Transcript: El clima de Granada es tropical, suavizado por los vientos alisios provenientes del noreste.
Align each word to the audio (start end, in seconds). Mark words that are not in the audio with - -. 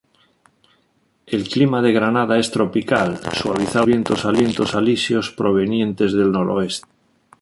El 1.27 1.47
clima 1.47 1.83
de 1.83 1.91
Granada 1.93 2.39
es 2.39 2.49
tropical, 2.49 3.19
suavizado 3.33 3.85
por 4.03 4.25
los 4.25 4.35
vientos 4.35 4.73
alisios 4.73 5.29
provenientes 5.29 6.11
del 6.13 6.31
noreste. 6.31 6.87